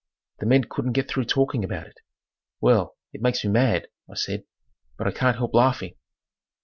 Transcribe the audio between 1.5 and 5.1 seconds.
about it. "Well, it makes me mad," I said, "but